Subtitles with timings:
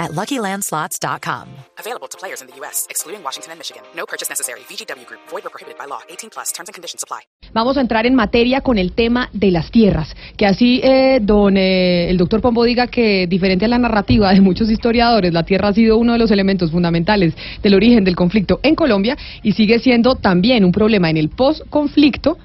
[0.00, 1.46] at LuckyLandSlots.com.
[1.78, 3.82] Available to players in the U.S., excluding Washington and Michigan.
[3.94, 4.60] No purchase necessary.
[4.68, 5.20] VGW Group.
[5.30, 6.00] Void or prohibited by law.
[6.08, 6.52] 18 plus.
[6.52, 7.20] Terms and conditions apply.
[7.52, 11.56] Vamos a entrar en materia con el tema de las tierras, que así eh, don
[11.56, 15.68] eh, el doctor Pombo diga que diferente a la narrativa de muchos historiadores, la tierra
[15.68, 19.80] ha sido uno de los elementos fundamentales del origen del conflicto en Colombia y sigue
[19.80, 22.38] siendo también un problema en el post-conflicto,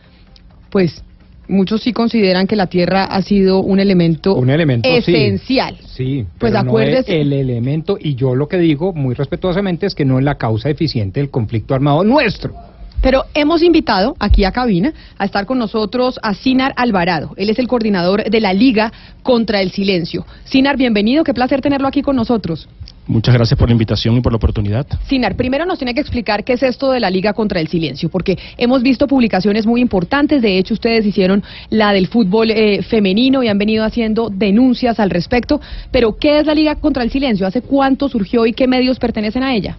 [0.71, 1.03] pues
[1.47, 5.77] muchos sí consideran que la tierra ha sido un elemento, Un elemento, esencial.
[5.85, 9.95] Sí, Pues pero no es el elemento, y yo lo que digo muy respetuosamente es
[9.95, 12.53] que no es la causa eficiente del conflicto armado nuestro.
[13.01, 17.33] Pero hemos invitado aquí a cabina a estar con nosotros a Sinar Alvarado.
[17.37, 18.91] Él es el coordinador de la Liga
[19.21, 20.25] contra el Silencio.
[20.45, 22.67] Sinar, bienvenido, qué placer tenerlo aquí con nosotros.
[23.07, 24.87] Muchas gracias por la invitación y por la oportunidad.
[25.07, 28.09] Sinar, primero nos tiene que explicar qué es esto de la Liga contra el Silencio,
[28.09, 33.43] porque hemos visto publicaciones muy importantes, de hecho ustedes hicieron la del fútbol eh, femenino
[33.43, 37.45] y han venido haciendo denuncias al respecto, pero ¿qué es la Liga contra el Silencio?
[37.45, 39.77] ¿Hace cuánto surgió y qué medios pertenecen a ella?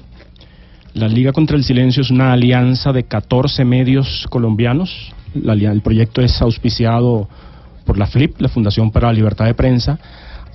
[0.95, 5.13] La Liga contra el Silencio es una alianza de 14 medios colombianos.
[5.35, 7.29] La el proyecto es auspiciado
[7.85, 9.99] por la FLIP, la Fundación para la Libertad de Prensa,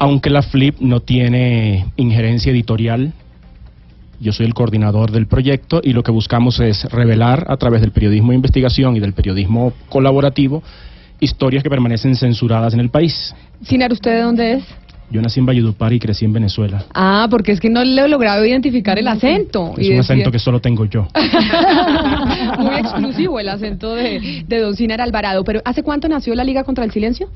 [0.01, 3.13] aunque la FLIP no tiene injerencia editorial.
[4.19, 7.91] Yo soy el coordinador del proyecto y lo que buscamos es revelar a través del
[7.91, 10.63] periodismo de investigación y del periodismo colaborativo
[11.19, 13.35] historias que permanecen censuradas en el país.
[13.61, 14.63] Sinar, ¿usted de dónde es?
[15.11, 16.85] Yo nací en Valledupar y crecí en Venezuela.
[16.93, 19.73] Ah, porque es que no le he logrado identificar el acento.
[19.77, 21.07] Es Y un decía- acento que solo tengo yo.
[22.59, 25.43] Muy exclusivo el acento de, de Don Sinar Alvarado.
[25.43, 27.27] Pero ¿hace cuánto nació la Liga contra el Silencio?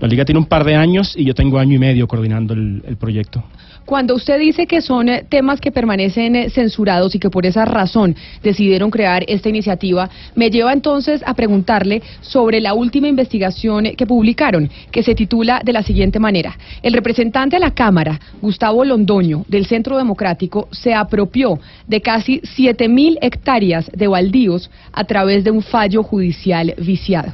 [0.00, 2.82] La liga tiene un par de años y yo tengo año y medio coordinando el,
[2.86, 3.42] el proyecto.
[3.88, 7.64] Cuando usted dice que son eh, temas que permanecen eh, censurados y que por esa
[7.64, 14.06] razón decidieron crear esta iniciativa, me lleva entonces a preguntarle sobre la última investigación que
[14.06, 16.54] publicaron, que se titula de la siguiente manera.
[16.82, 23.16] El representante a la Cámara, Gustavo Londoño, del Centro Democrático, se apropió de casi 7.000
[23.22, 27.32] hectáreas de baldíos a través de un fallo judicial viciado.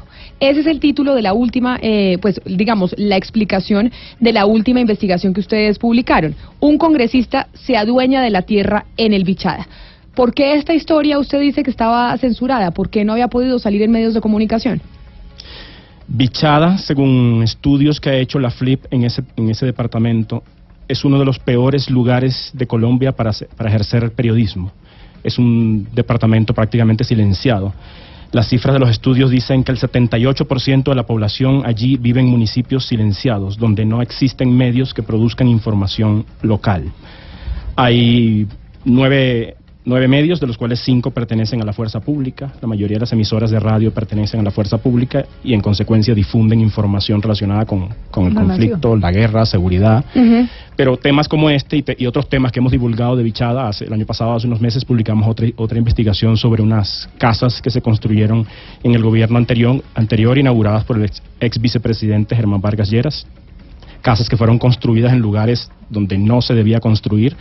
[0.50, 3.90] Ese es el título de la última, eh, pues digamos, la explicación
[4.20, 6.34] de la última investigación que ustedes publicaron.
[6.60, 9.66] Un congresista se adueña de la tierra en el Bichada.
[10.14, 12.72] ¿Por qué esta historia usted dice que estaba censurada?
[12.72, 14.82] ¿Por qué no había podido salir en medios de comunicación?
[16.08, 20.42] Bichada, según estudios que ha hecho la FLIP en ese, en ese departamento,
[20.86, 24.72] es uno de los peores lugares de Colombia para, para ejercer periodismo.
[25.22, 27.72] Es un departamento prácticamente silenciado.
[28.34, 32.26] Las cifras de los estudios dicen que el 78% de la población allí vive en
[32.26, 36.90] municipios silenciados, donde no existen medios que produzcan información local.
[37.76, 38.48] Hay
[38.84, 39.54] nueve,
[39.86, 42.52] nueve medios, de los cuales cinco pertenecen a la fuerza pública.
[42.62, 46.14] La mayoría de las emisoras de radio pertenecen a la fuerza pública y en consecuencia
[46.14, 50.04] difunden información relacionada con, con el conflicto, la guerra, seguridad.
[50.76, 53.84] Pero temas como este y, te- y otros temas que hemos divulgado de Bichada, hace,
[53.84, 57.80] el año pasado, hace unos meses, publicamos otra, otra investigación sobre unas casas que se
[57.82, 58.46] construyeron
[58.82, 63.26] en el gobierno anterior, anterior inauguradas por el ex, ex vicepresidente Germán Vargas Lleras
[64.02, 67.34] casas que fueron construidas en lugares donde no se debía construir.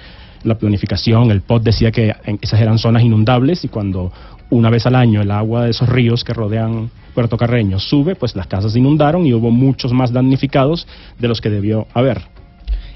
[0.44, 4.12] La planificación, el POT decía que esas eran zonas inundables y cuando
[4.50, 8.36] una vez al año el agua de esos ríos que rodean Puerto Carreño sube, pues
[8.36, 10.88] las casas se inundaron y hubo muchos más damnificados
[11.20, 12.22] de los que debió haber.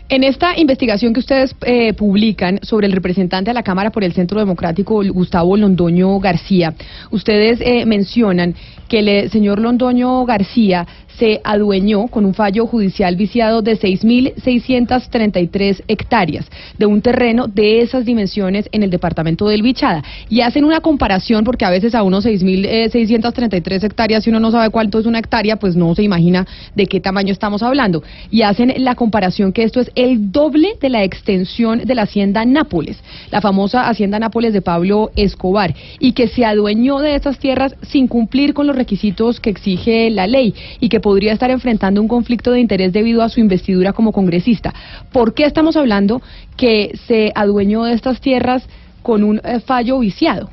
[0.09, 4.13] En esta investigación que ustedes eh, publican sobre el representante a la Cámara por el
[4.13, 6.73] Centro Democrático, Gustavo Londoño García,
[7.11, 8.55] ustedes eh, mencionan
[8.87, 15.83] que el eh, señor Londoño García se adueñó con un fallo judicial viciado de 6.633
[15.87, 16.45] hectáreas
[16.77, 20.03] de un terreno de esas dimensiones en el departamento del Bichada.
[20.29, 24.69] Y hacen una comparación, porque a veces a unos 6.633 hectáreas, si uno no sabe
[24.69, 28.03] cuánto es una hectárea, pues no se imagina de qué tamaño estamos hablando.
[28.29, 32.45] Y hacen la comparación que esto es el doble de la extensión de la hacienda
[32.45, 32.97] Nápoles,
[33.31, 38.07] la famosa hacienda Nápoles de Pablo Escobar, y que se adueñó de esas tierras sin
[38.07, 42.51] cumplir con los requisitos que exige la ley y que podría estar enfrentando un conflicto
[42.51, 44.73] de interés debido a su investidura como congresista.
[45.13, 46.21] ¿Por qué estamos hablando
[46.57, 48.67] que se adueñó de estas tierras
[49.03, 50.49] con un eh, fallo viciado?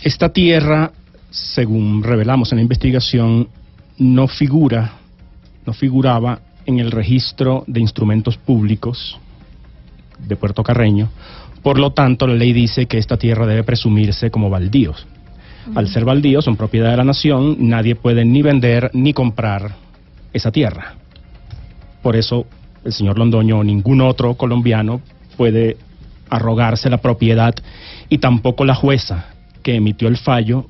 [0.00, 0.92] Esta tierra,
[1.28, 3.48] según revelamos en la investigación,
[3.98, 4.92] no figura,
[5.66, 9.18] no figuraba en el registro de instrumentos públicos
[10.20, 11.08] de Puerto Carreño.
[11.64, 15.04] Por lo tanto, la ley dice que esta tierra debe presumirse como baldíos.
[15.74, 19.74] Al ser baldíos, son propiedad de la nación, nadie puede ni vender ni comprar
[20.32, 20.94] esa tierra.
[22.02, 22.46] Por eso
[22.84, 25.00] el señor Londoño o ningún otro colombiano
[25.36, 25.76] puede
[26.30, 27.54] arrogarse la propiedad
[28.08, 29.26] y tampoco la jueza
[29.62, 30.66] que emitió el fallo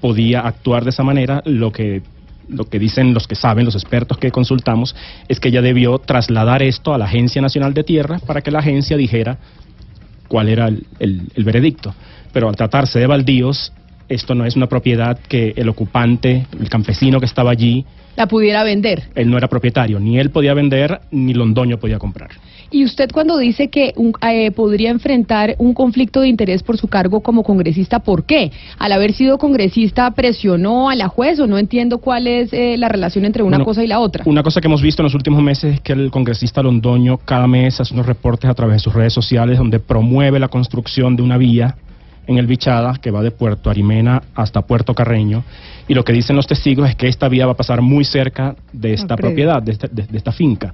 [0.00, 2.02] podía actuar de esa manera, lo que
[2.48, 4.96] lo que dicen los que saben, los expertos que consultamos,
[5.28, 8.58] es que ella debió trasladar esto a la Agencia Nacional de Tierra para que la
[8.58, 9.38] agencia dijera
[10.26, 11.94] cuál era el, el veredicto.
[12.32, 13.72] Pero al tratarse de baldíos,
[14.10, 17.86] esto no es una propiedad que el ocupante, el campesino que estaba allí,
[18.16, 19.04] la pudiera vender.
[19.14, 22.30] Él no era propietario, ni él podía vender, ni Londoño podía comprar.
[22.72, 27.20] Y usted cuando dice que eh, podría enfrentar un conflicto de interés por su cargo
[27.20, 28.52] como congresista, ¿por qué?
[28.78, 32.88] Al haber sido congresista, ¿presionó a la juez o no entiendo cuál es eh, la
[32.88, 34.24] relación entre una cosa y la otra?
[34.26, 37.46] Una cosa que hemos visto en los últimos meses es que el congresista Londoño cada
[37.46, 41.22] mes hace unos reportes a través de sus redes sociales donde promueve la construcción de
[41.22, 41.76] una vía
[42.30, 45.42] en el Bichada, que va de Puerto Arimena hasta Puerto Carreño,
[45.88, 48.54] y lo que dicen los testigos es que esta vía va a pasar muy cerca
[48.72, 50.72] de esta propiedad, de esta finca.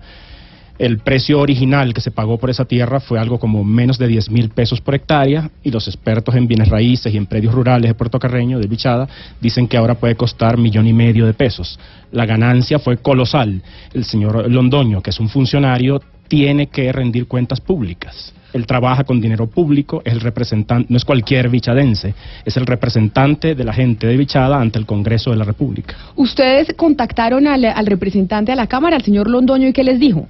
[0.78, 4.30] El precio original que se pagó por esa tierra fue algo como menos de 10
[4.30, 7.94] mil pesos por hectárea y los expertos en bienes raíces y en predios rurales de
[7.94, 9.08] Puerto Carreño, de Bichada,
[9.40, 11.78] dicen que ahora puede costar millón y medio de pesos.
[12.12, 13.62] La ganancia fue colosal.
[13.94, 18.34] El señor Londoño, que es un funcionario, tiene que rendir cuentas públicas.
[18.52, 22.14] Él trabaja con dinero público, es el representante, no es cualquier bichadense,
[22.44, 25.94] es el representante de la gente de Bichada ante el Congreso de la República.
[26.14, 30.26] ¿Ustedes contactaron al, al representante a la Cámara, al señor Londoño, y qué les dijo?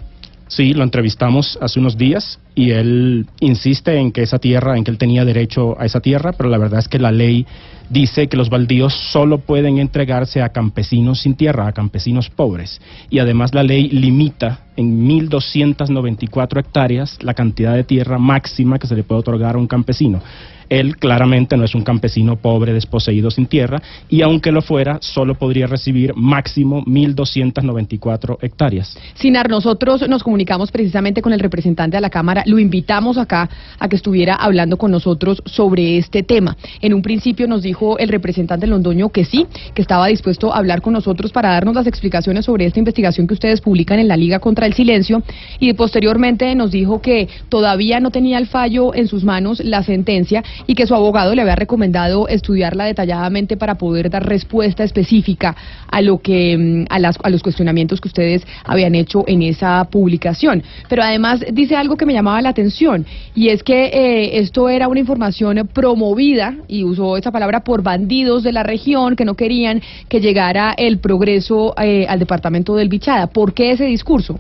[0.48, 4.92] Sí, lo entrevistamos hace unos días y él insiste en que esa tierra, en que
[4.92, 7.46] él tenía derecho a esa tierra, pero la verdad es que la ley
[7.90, 12.80] dice que los baldíos solo pueden entregarse a campesinos sin tierra, a campesinos pobres.
[13.10, 18.94] Y además la ley limita en 1.294 hectáreas la cantidad de tierra máxima que se
[18.94, 20.22] le puede otorgar a un campesino.
[20.68, 25.34] Él claramente no es un campesino pobre, desposeído, sin tierra, y aunque lo fuera, solo
[25.34, 28.96] podría recibir máximo 1.294 hectáreas.
[29.14, 33.48] Sinar, nosotros nos comunicamos precisamente con el representante de la Cámara, lo invitamos acá
[33.78, 36.56] a que estuviera hablando con nosotros sobre este tema.
[36.80, 40.82] En un principio nos dijo el representante Londoño que sí, que estaba dispuesto a hablar
[40.82, 44.38] con nosotros para darnos las explicaciones sobre esta investigación que ustedes publican en la Liga
[44.38, 45.22] contra el Silencio,
[45.58, 50.42] y posteriormente nos dijo que todavía no tenía el fallo en sus manos, la sentencia,
[50.66, 55.56] y que su abogado le había recomendado estudiarla detalladamente para poder dar respuesta específica
[55.90, 59.84] a lo que mm, a, las, a los cuestionamientos que ustedes habían hecho en esa
[59.90, 60.62] publicación.
[60.88, 64.88] Pero además dice algo que me llamaba la atención y es que eh, esto era
[64.88, 69.82] una información promovida y usó esa palabra por bandidos de la región que no querían
[70.08, 73.26] que llegara el progreso eh, al departamento del Bichada.
[73.28, 74.38] ¿Por qué ese discurso?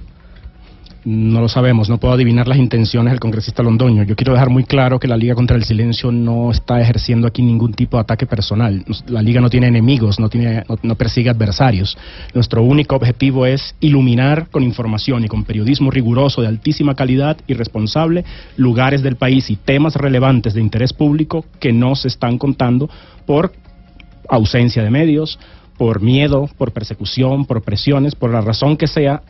[1.06, 4.02] No lo sabemos, no puedo adivinar las intenciones del congresista Londoño.
[4.02, 7.42] Yo quiero dejar muy claro que la Liga contra el Silencio no está ejerciendo aquí
[7.42, 8.84] ningún tipo de ataque personal.
[9.06, 11.96] La Liga no tiene enemigos, no, tiene, no, persigue adversarios.
[12.34, 17.54] Nuestro único objetivo es iluminar con información y con periodismo riguroso de altísima calidad y
[17.54, 18.24] responsable
[18.56, 22.90] lugares del país y temas relevantes de interés público que no se están contando
[23.26, 23.52] por
[24.28, 25.38] ausencia de medios,
[25.78, 29.22] por miedo, por persecución, por presiones, por la razón que sea,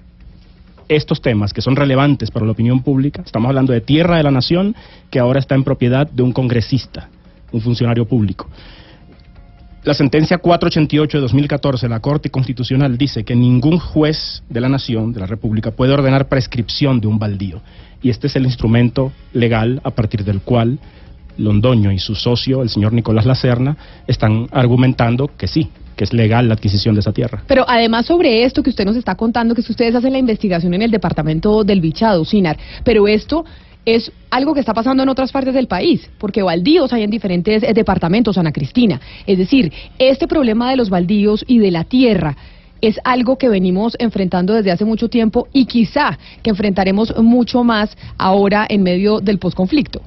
[0.88, 4.30] estos temas que son relevantes para la opinión pública, estamos hablando de tierra de la
[4.30, 4.74] nación
[5.10, 7.08] que ahora está en propiedad de un congresista,
[7.52, 8.48] un funcionario público.
[9.86, 14.68] La sentencia 488 de 2014 de la Corte Constitucional dice que ningún juez de la
[14.68, 17.60] nación, de la República, puede ordenar prescripción de un baldío.
[18.02, 20.80] Y este es el instrumento legal a partir del cual
[21.38, 23.76] Londoño y su socio, el señor Nicolás Lacerna,
[24.08, 27.42] están argumentando que sí, que es legal la adquisición de esa tierra.
[27.46, 30.82] Pero además sobre esto que usted nos está contando, que ustedes hacen la investigación en
[30.82, 33.44] el departamento del Bichado, Sinar, pero esto
[33.86, 37.62] es algo que está pasando en otras partes del país, porque baldíos hay en diferentes
[37.62, 39.00] eh, departamentos, Ana Cristina.
[39.26, 42.36] Es decir, este problema de los baldíos y de la tierra
[42.80, 47.96] es algo que venimos enfrentando desde hace mucho tiempo y quizá que enfrentaremos mucho más
[48.18, 50.02] ahora en medio del posconflicto.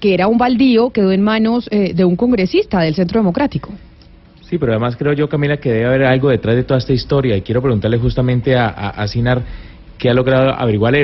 [0.00, 3.70] que era un baldío, quedó en manos eh, de un congresista del Centro Democrático.
[4.42, 7.36] Sí, pero además creo yo, Camila, que debe haber algo detrás de toda esta historia
[7.36, 9.42] y quiero preguntarle justamente a, a, Sinar
[9.98, 10.94] qué ha logrado averiguar,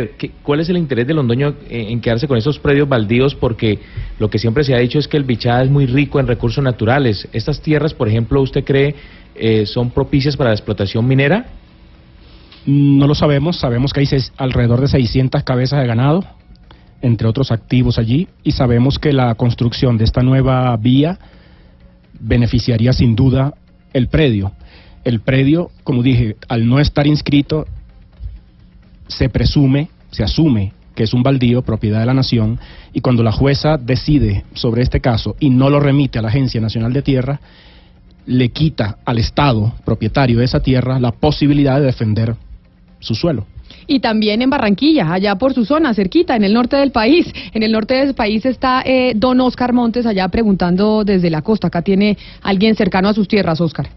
[0.42, 3.34] ¿cuál es el interés de Londoño en, quedarse con esos predios baldíos?
[3.34, 3.80] Porque
[4.18, 6.62] lo que siempre se ha dicho es que el Bichada es muy rico en recursos
[6.62, 7.28] naturales.
[7.32, 8.94] ¿Estas tierras, por ejemplo, usted cree
[9.34, 11.46] eh, son propicias para la explotación minera?
[12.66, 16.24] No lo sabemos, sabemos que hay alrededor de 600 cabezas de ganado,
[17.02, 21.18] entre otros activos allí, y sabemos que la construcción de esta nueva vía
[22.18, 23.54] beneficiaría sin duda
[23.92, 24.52] el predio.
[25.02, 27.66] El predio, como dije, al no estar inscrito,
[29.06, 32.58] se presume, se asume que es un baldío, propiedad de la nación,
[32.92, 36.60] y cuando la jueza decide sobre este caso y no lo remite a la Agencia
[36.60, 37.40] Nacional de Tierra,
[38.26, 42.36] le quita al Estado, propietario de esa tierra, la posibilidad de defender
[43.00, 43.46] su suelo.
[43.86, 47.30] Y también en Barranquilla, allá por su zona, cerquita, en el norte del país.
[47.52, 51.66] En el norte del país está eh, don Oscar Montes allá preguntando desde la costa.
[51.66, 53.90] Acá tiene alguien cercano a sus tierras, Oscar.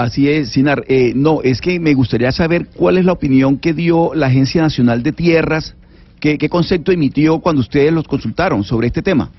[0.00, 0.84] Así es, Sinar.
[0.88, 4.62] Eh, no, es que me gustaría saber cuál es la opinión que dio la Agencia
[4.62, 5.74] Nacional de Tierras,
[6.18, 9.30] qué, qué concepto emitió cuando ustedes los consultaron sobre este tema.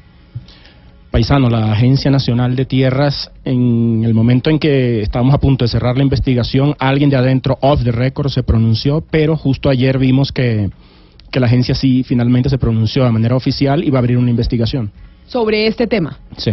[1.10, 5.70] Paisano, la Agencia Nacional de Tierras, en el momento en que estábamos a punto de
[5.70, 10.32] cerrar la investigación, alguien de adentro, off the record, se pronunció, pero justo ayer vimos
[10.32, 10.70] que,
[11.34, 14.92] la agencia sí finalmente se pronunció de manera oficial y va a abrir una investigación.
[15.26, 16.20] ¿Sobre este tema?
[16.38, 16.52] Sí.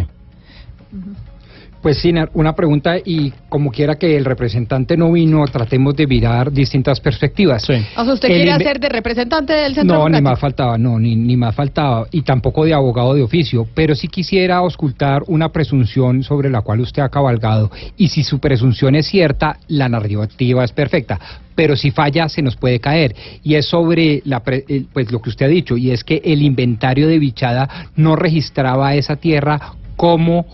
[1.82, 6.50] Pues sí, una pregunta y como quiera que el representante no vino, tratemos de mirar
[6.50, 7.62] distintas perspectivas.
[7.62, 7.74] Sí.
[7.96, 11.14] O sea, ¿usted quiere hacer de representante del Centro No, ni más faltaba, no, ni,
[11.14, 16.24] ni más faltaba, y tampoco de abogado de oficio, pero sí quisiera auscultar una presunción
[16.24, 20.72] sobre la cual usted ha cabalgado, y si su presunción es cierta, la narrativa es
[20.72, 21.20] perfecta,
[21.54, 25.46] pero si falla se nos puede caer, y es sobre la pues lo que usted
[25.46, 30.46] ha dicho, y es que el inventario de Bichada no registraba esa tierra como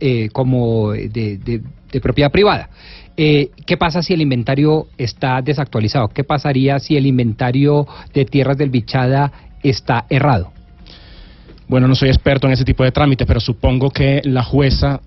[0.00, 1.62] eh, como de,
[2.02, 2.68] propiedad privada.
[3.16, 6.08] Eh, ¿Qué pasa si el inventario está desactualizado?
[6.08, 9.32] ¿Qué pasaría si el inventario de tierras del Bichada
[9.62, 10.52] está errado?
[11.68, 15.00] Bueno, no soy experto en ese tipo de trámites, pero supongo que la jueza,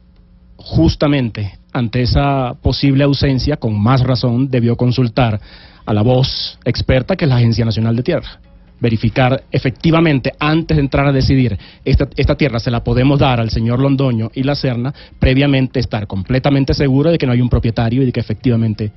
[0.56, 5.40] justamente ante esa posible ausencia, con más razón, debió consultar
[5.86, 8.40] a la voz experta que es la Agencia Nacional de Tierra
[8.80, 13.50] verificar efectivamente antes de entrar a decidir esta, esta tierra se la podemos dar al
[13.50, 18.04] señor Londoño y la Serna, previamente estar completamente seguro de que no hay un propietario
[18.04, 18.92] y de que efectivamente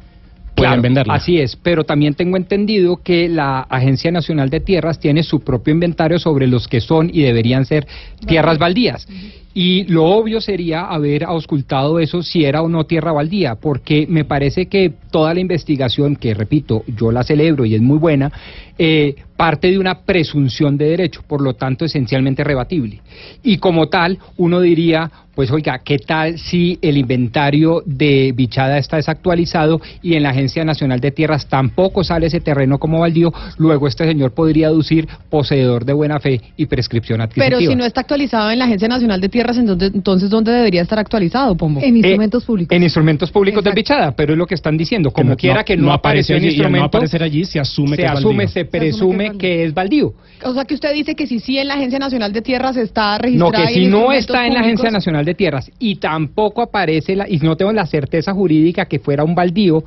[0.55, 1.15] pueden venderla.
[1.15, 5.73] Así es, pero también tengo entendido que la Agencia Nacional de Tierras tiene su propio
[5.73, 7.87] inventario sobre los que son y deberían ser
[8.27, 9.07] tierras baldías.
[9.53, 14.25] Y lo obvio sería haber auscultado eso si era o no tierra baldía, porque me
[14.25, 18.31] parece que toda la investigación, que repito, yo la celebro y es muy buena,
[18.79, 23.01] eh, parte de una presunción de derecho, por lo tanto esencialmente rebatible.
[23.43, 28.97] Y como tal, uno diría, pues oiga, ¿qué tal si el inventario de bichada está
[28.97, 33.33] desactualizado y en la Agencia Nacional de Tierras tampoco sale ese terreno como baldío?
[33.57, 37.47] Luego este señor podría aducir poseedor de buena fe y prescripción adquisitiva.
[37.47, 40.83] Pero si no está actualizado en la Agencia Nacional de Tierras, entonces, entonces ¿dónde debería
[40.83, 41.81] estar actualizado, Pombo?
[41.83, 42.77] En instrumentos eh, públicos.
[42.77, 45.11] En instrumentos públicos de bichada, pero es lo que están diciendo.
[45.11, 48.49] Como quiera que no, aparece en instrumento, no aparecer allí, se asume se que asume,
[48.49, 50.15] se presume que es baldío.
[50.45, 53.19] O sea que usted dice que si sí en la Agencia Nacional de Tierras está
[53.19, 53.53] registrado.
[53.53, 57.29] No, que si no está en la Agencia Nacional de Tierras y tampoco aparece, la,
[57.29, 59.85] y no tengo la certeza jurídica que fuera un baldío,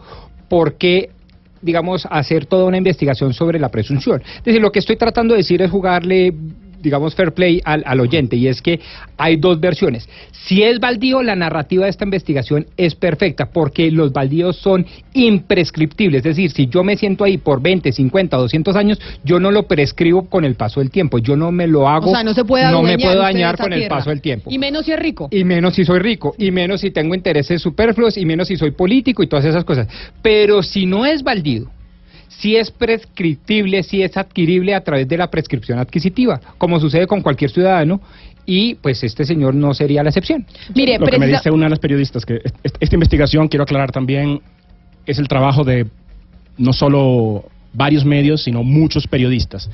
[0.49, 1.09] porque
[1.63, 4.21] digamos, hacer toda una investigación sobre la presunción.
[4.21, 6.33] Es decir, lo que estoy tratando de decir es jugarle
[6.83, 8.79] digamos, fair play al, al oyente, y es que
[9.17, 10.07] hay dos versiones.
[10.31, 16.19] Si es baldío, la narrativa de esta investigación es perfecta, porque los baldíos son imprescriptibles,
[16.19, 19.63] es decir, si yo me siento ahí por 20, 50, 200 años, yo no lo
[19.63, 22.43] prescribo con el paso del tiempo, yo no me lo hago, O sea, no se
[22.43, 24.51] puede no me puedo dañar con el paso del tiempo.
[24.51, 25.29] Y menos si es rico.
[25.31, 28.71] Y menos si soy rico, y menos si tengo intereses superfluos, y menos si soy
[28.71, 29.87] político y todas esas cosas.
[30.21, 31.69] Pero si no es baldío,
[32.39, 37.21] si es prescriptible, si es adquirible a través de la prescripción adquisitiva, como sucede con
[37.21, 38.01] cualquier ciudadano,
[38.45, 40.45] y pues este señor no sería la excepción.
[40.75, 43.63] Mire, Lo que me dice una de las periodistas, que est- est- esta investigación, quiero
[43.63, 44.41] aclarar también,
[45.05, 45.85] es el trabajo de
[46.57, 49.69] no solo varios medios, sino muchos periodistas.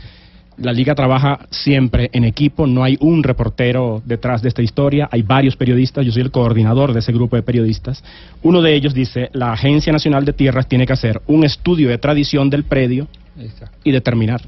[0.62, 5.22] La liga trabaja siempre en equipo, no hay un reportero detrás de esta historia, hay
[5.22, 8.04] varios periodistas, yo soy el coordinador de ese grupo de periodistas.
[8.44, 11.98] Uno de ellos dice, la Agencia Nacional de Tierras tiene que hacer un estudio de
[11.98, 13.08] tradición del predio
[13.86, 14.42] y determinar.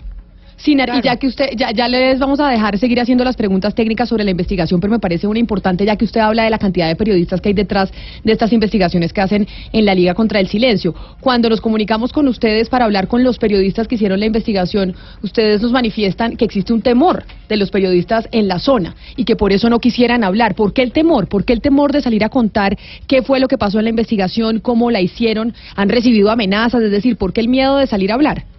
[0.61, 3.73] Sinar, y ya que usted, ya, ya les vamos a dejar seguir haciendo las preguntas
[3.73, 6.59] técnicas sobre la investigación, pero me parece una importante, ya que usted habla de la
[6.59, 7.91] cantidad de periodistas que hay detrás
[8.23, 10.93] de estas investigaciones que hacen en la Liga contra el Silencio.
[11.19, 15.63] Cuando nos comunicamos con ustedes para hablar con los periodistas que hicieron la investigación, ustedes
[15.63, 19.51] nos manifiestan que existe un temor de los periodistas en la zona y que por
[19.53, 20.53] eso no quisieran hablar.
[20.53, 21.27] ¿Por qué el temor?
[21.27, 22.77] ¿Por qué el temor de salir a contar
[23.07, 25.55] qué fue lo que pasó en la investigación, cómo la hicieron?
[25.75, 26.83] ¿Han recibido amenazas?
[26.83, 28.50] Es decir, ¿por qué el miedo de salir a hablar?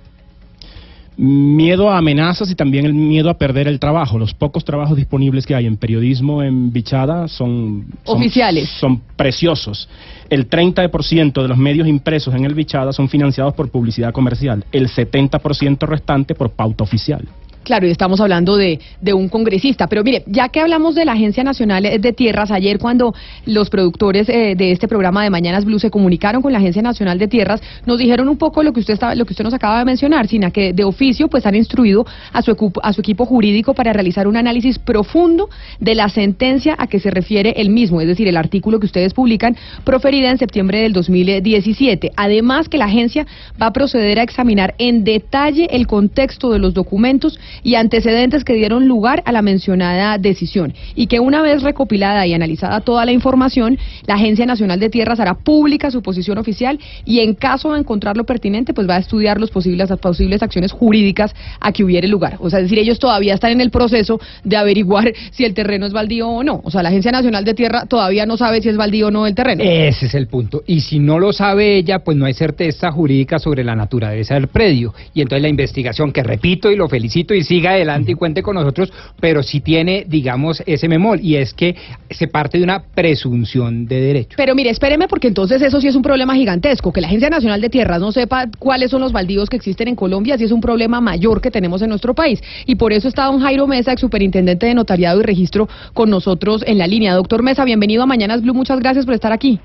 [1.16, 4.18] Miedo a amenazas y también el miedo a perder el trabajo.
[4.18, 8.68] Los pocos trabajos disponibles que hay en periodismo en Bichada son, son- Oficiales.
[8.80, 9.88] Son preciosos.
[10.30, 14.64] El 30% de los medios impresos en el Bichada son financiados por publicidad comercial.
[14.72, 17.26] El 70% restante por pauta oficial.
[17.64, 19.86] Claro, y estamos hablando de, de un congresista.
[19.86, 23.14] Pero mire, ya que hablamos de la Agencia Nacional de Tierras, ayer cuando
[23.46, 27.18] los productores eh, de este programa de Mañanas Blue se comunicaron con la Agencia Nacional
[27.18, 29.78] de Tierras, nos dijeron un poco lo que usted estaba, lo que usted nos acaba
[29.78, 33.74] de mencionar, Sina, que de oficio pues han instruido a su, a su equipo jurídico
[33.74, 38.08] para realizar un análisis profundo de la sentencia a que se refiere el mismo, es
[38.08, 42.12] decir, el artículo que ustedes publican proferida en septiembre del 2017.
[42.16, 43.26] Además que la agencia
[43.60, 48.54] va a proceder a examinar en detalle el contexto de los documentos y antecedentes que
[48.54, 53.12] dieron lugar a la mencionada decisión y que una vez recopilada y analizada toda la
[53.12, 57.80] información, la Agencia Nacional de Tierras hará pública su posición oficial y en caso de
[57.80, 62.08] encontrarlo pertinente, pues va a estudiar los posibles, las posibles acciones jurídicas a que hubiere
[62.08, 62.36] lugar.
[62.40, 65.86] O sea, es decir, ellos todavía están en el proceso de averiguar si el terreno
[65.86, 66.60] es baldío o no.
[66.64, 69.26] O sea, la Agencia Nacional de Tierra todavía no sabe si es baldío o no
[69.26, 69.62] el terreno.
[69.64, 70.62] Ese es el punto.
[70.66, 74.48] Y si no lo sabe ella, pues no hay certeza jurídica sobre la naturaleza del
[74.48, 74.94] predio.
[75.14, 78.54] Y entonces la investigación, que repito y lo felicito y siga adelante y cuente con
[78.54, 81.20] nosotros, pero sí tiene, digamos, ese memol.
[81.20, 81.76] Y es que
[82.10, 84.34] se parte de una presunción de derecho.
[84.36, 87.60] Pero mire, espéreme porque entonces eso sí es un problema gigantesco, que la Agencia Nacional
[87.60, 90.60] de Tierras no sepa cuáles son los baldíos que existen en Colombia, sí es un
[90.60, 92.42] problema mayor que tenemos en nuestro país.
[92.66, 96.64] Y por eso está don Jairo Mesa, ex superintendente de Notariado y Registro, con nosotros
[96.66, 97.14] en la línea.
[97.14, 99.60] Doctor Mesa, bienvenido a Mañanas Blue, muchas gracias por estar aquí.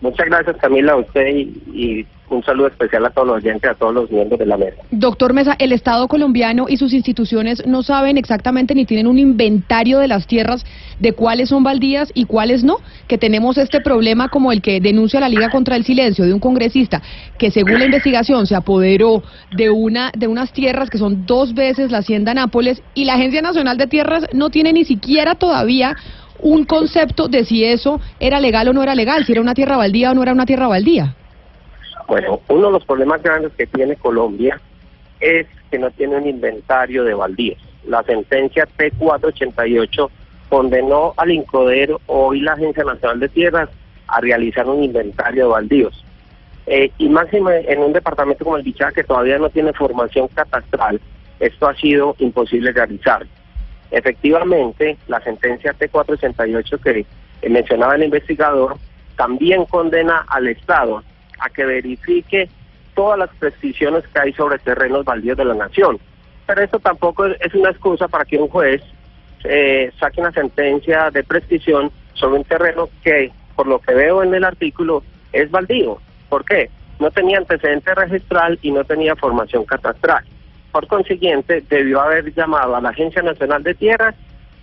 [0.00, 3.92] Muchas gracias Camila a usted y, un saludo especial a todos los oyentes, a todos
[3.92, 4.76] los miembros de la mesa.
[4.92, 9.98] Doctor Mesa, el Estado colombiano y sus instituciones no saben exactamente ni tienen un inventario
[9.98, 10.64] de las tierras
[11.00, 12.76] de cuáles son baldías y cuáles no,
[13.08, 16.38] que tenemos este problema como el que denuncia la Liga contra el Silencio de un
[16.38, 17.02] congresista
[17.36, 19.24] que según la investigación se apoderó
[19.56, 23.42] de una de unas tierras que son dos veces la hacienda Nápoles y la Agencia
[23.42, 25.96] Nacional de Tierras no tiene ni siquiera todavía
[26.42, 29.76] un concepto de si eso era legal o no era legal, si era una tierra
[29.76, 31.14] baldía o no era una tierra baldía.
[32.06, 34.60] Bueno, uno de los problemas grandes que tiene Colombia
[35.20, 37.58] es que no tiene un inventario de baldíos.
[37.86, 40.10] La sentencia T488
[40.48, 43.70] condenó al INCODER, hoy la Agencia Nacional de Tierras,
[44.08, 46.04] a realizar un inventario de baldíos.
[46.66, 51.00] Eh, y máximo en un departamento como el Bichá, que todavía no tiene formación catastral,
[51.38, 53.26] esto ha sido imposible realizar.
[53.90, 57.06] Efectivamente, la sentencia T488 que
[57.42, 58.76] eh, mencionaba el investigador
[59.16, 61.02] también condena al Estado
[61.38, 62.48] a que verifique
[62.94, 65.98] todas las prescripciones que hay sobre terrenos baldíos de la nación.
[66.46, 68.82] Pero esto tampoco es una excusa para que un juez
[69.44, 74.34] eh, saque una sentencia de prescripción sobre un terreno que, por lo que veo en
[74.34, 75.98] el artículo, es baldío.
[76.28, 76.70] ¿Por qué?
[76.98, 80.24] No tenía antecedente registral y no tenía formación catastral.
[80.72, 84.14] Por consiguiente, debió haber llamado a la Agencia Nacional de Tierras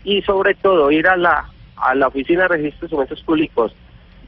[0.03, 3.75] y sobre todo ir a la, a la Oficina de Registro de Documentos Públicos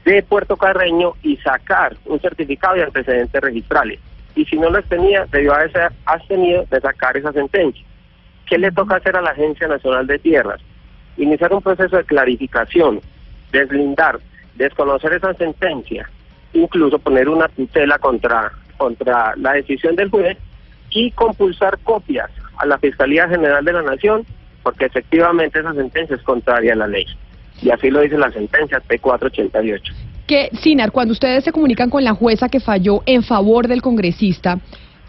[0.04, 3.98] de Puerto Carreño y sacar un certificado de antecedentes registrales.
[4.34, 7.84] Y si no los tenía, debió haberse abstenido de sacar esa sentencia.
[8.46, 10.60] ¿Qué le toca hacer a la Agencia Nacional de Tierras?
[11.16, 13.00] Iniciar un proceso de clarificación,
[13.52, 14.20] deslindar,
[14.54, 16.08] desconocer esa sentencia,
[16.52, 20.36] incluso poner una tutela contra, contra la decisión del juez
[20.90, 24.26] y compulsar copias a la Fiscalía General de la Nación
[24.62, 27.06] porque efectivamente esa sentencia es contraria a la ley.
[27.62, 29.80] Y así lo dice la sentencia T488.
[30.26, 34.58] Que, Sinar, cuando ustedes se comunican con la jueza que falló en favor del congresista,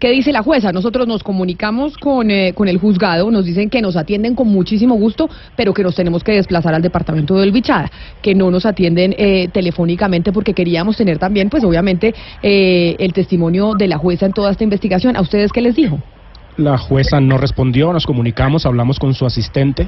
[0.02, 0.72] ¿Qué dice la jueza?
[0.72, 4.96] Nosotros nos comunicamos con, eh, con el juzgado, nos dicen que nos atienden con muchísimo
[4.96, 7.88] gusto, pero que nos tenemos que desplazar al departamento del Bichada,
[8.20, 13.74] que no nos atienden eh, telefónicamente porque queríamos tener también, pues obviamente, eh, el testimonio
[13.78, 15.16] de la jueza en toda esta investigación.
[15.16, 16.00] ¿A ustedes qué les dijo?
[16.56, 19.86] La jueza no respondió, nos comunicamos, hablamos con su asistente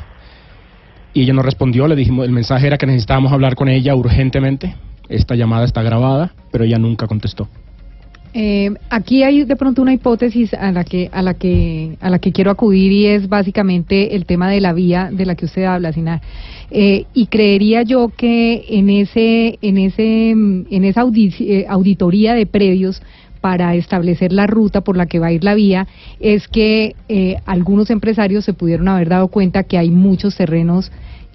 [1.12, 4.76] y ella no respondió, le dijimos, el mensaje era que necesitábamos hablar con ella urgentemente.
[5.08, 7.48] Esta llamada está grabada, pero ella nunca contestó.
[8.36, 12.18] Eh, aquí hay de pronto una hipótesis a la que a la que a la
[12.18, 15.62] que quiero acudir y es básicamente el tema de la vía de la que usted
[15.64, 16.20] habla, Sina.
[16.72, 23.00] Eh, y creería yo que en ese en ese en esa eh, auditoría de predios
[23.40, 25.86] para establecer la ruta por la que va a ir la vía
[26.18, 30.90] es que eh, algunos empresarios se pudieron haber dado cuenta que hay muchos terrenos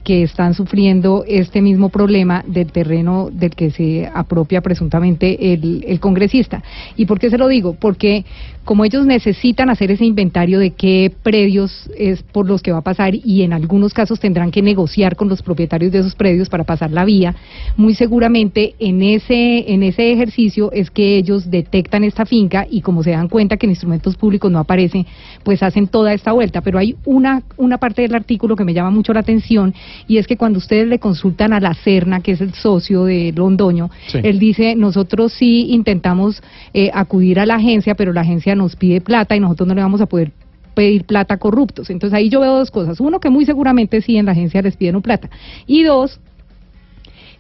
[0.09, 5.99] que están sufriendo este mismo problema del terreno del que se apropia presuntamente el, el,
[5.99, 6.63] congresista.
[6.95, 7.75] ¿Y por qué se lo digo?
[7.75, 8.25] Porque
[8.69, 12.83] como ellos necesitan hacer ese inventario de qué predios es por los que va a
[12.83, 16.65] pasar y en algunos casos tendrán que negociar con los propietarios de esos predios para
[16.65, 17.33] pasar la vía,
[17.77, 23.01] muy seguramente en ese, en ese ejercicio es que ellos detectan esta finca y como
[23.01, 25.07] se dan cuenta que en instrumentos públicos no aparece,
[25.43, 26.61] pues hacen toda esta vuelta.
[26.61, 29.73] Pero hay una, una parte del artículo que me llama mucho la atención
[30.07, 33.33] y es que cuando ustedes le consultan a la Cerna, que es el socio de
[33.35, 36.43] Londoño, él dice, nosotros sí intentamos
[36.75, 39.81] eh, acudir a la agencia, pero la agencia nos pide plata y nosotros no le
[39.81, 40.31] vamos a poder
[40.75, 41.89] pedir plata a corruptos.
[41.89, 42.99] Entonces ahí yo veo dos cosas.
[42.99, 45.29] Uno, que muy seguramente sí en la agencia les piden plata.
[45.65, 46.19] Y dos,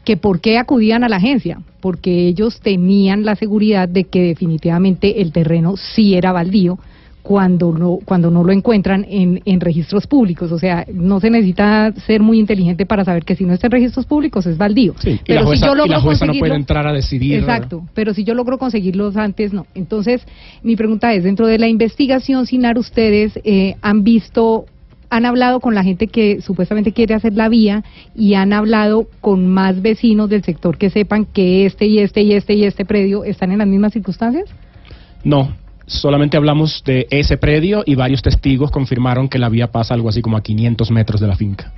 [0.03, 5.21] que por qué acudían a la agencia, porque ellos tenían la seguridad de que definitivamente
[5.21, 6.79] el terreno sí era baldío
[7.21, 10.51] cuando no, cuando no lo encuentran en, en registros públicos.
[10.51, 13.71] O sea, no se necesita ser muy inteligente para saber que si no está en
[13.71, 14.95] registros públicos es baldío.
[14.99, 17.39] Sí, pero y la si yo logro jueza no puede entrar a decidir.
[17.39, 19.65] Exacto, pero si yo logro conseguirlos antes, no.
[19.75, 20.25] Entonces,
[20.63, 24.65] mi pregunta es, dentro de la investigación, Sinar, ustedes eh, han visto
[25.11, 27.83] han hablado con la gente que supuestamente quiere hacer la vía
[28.15, 32.33] y han hablado con más vecinos del sector que sepan que este y este y
[32.33, 34.45] este y este predio están en las mismas circunstancias?
[35.23, 35.51] No,
[35.89, 40.21] solamente hablamos de ese predio y varios testigos confirmaron que la vía pasa algo así
[40.21, 41.73] como a 500 metros de la finca.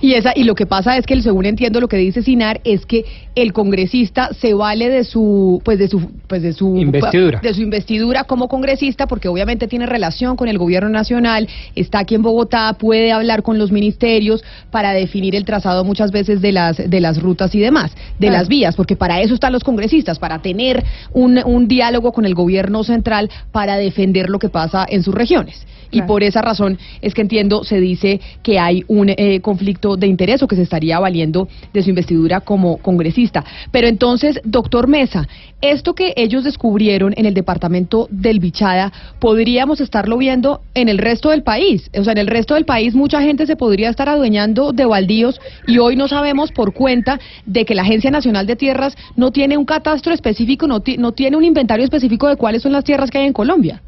[0.00, 2.84] Y esa y lo que pasa es que según entiendo lo que dice Sinar es
[2.84, 3.04] que
[3.36, 7.40] el congresista se vale de su pues de su pues de su investidura.
[7.40, 12.16] de su investidura como congresista porque obviamente tiene relación con el gobierno nacional, está aquí
[12.16, 16.76] en Bogotá, puede hablar con los ministerios para definir el trazado muchas veces de las
[16.90, 20.40] de las rutas y demás, de las vías, porque para eso están los congresistas, para
[20.40, 25.14] tener un, un diálogo con el gobierno central para defender lo que pasa en sus
[25.14, 25.64] regiones.
[25.92, 30.06] Y por esa razón es que entiendo, se dice que hay un eh, conflicto de
[30.06, 33.44] interés o que se estaría valiendo de su investidura como congresista.
[33.70, 35.28] Pero entonces, doctor Mesa,
[35.60, 41.30] esto que ellos descubrieron en el departamento del Bichada, podríamos estarlo viendo en el resto
[41.30, 41.90] del país.
[41.96, 45.40] O sea, en el resto del país mucha gente se podría estar adueñando de baldíos
[45.66, 49.56] y hoy no sabemos por cuenta de que la Agencia Nacional de Tierras no tiene
[49.56, 53.18] un catastro específico, no, no tiene un inventario específico de cuáles son las tierras que
[53.18, 53.82] hay en Colombia.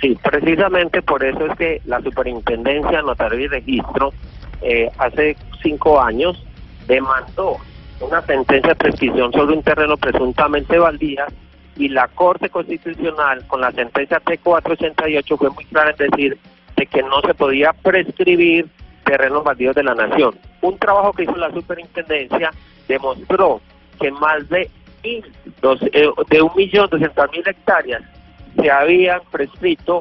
[0.00, 4.12] Sí, precisamente por eso es que la Superintendencia Notario y Registro
[4.62, 6.42] eh, hace cinco años
[6.86, 7.56] demandó
[8.00, 11.26] una sentencia de prescripción sobre un terreno presuntamente baldía
[11.76, 16.38] y la Corte Constitucional con la sentencia T488 fue muy clara en decir
[16.76, 18.68] de que no se podía prescribir
[19.04, 20.34] terrenos baldíos de la nación.
[20.60, 22.50] Un trabajo que hizo la superintendencia
[22.88, 23.60] demostró
[24.00, 24.70] que más de,
[25.60, 28.02] dos, eh, de un millón doscientas mil hectáreas
[28.56, 30.00] se habían prescrito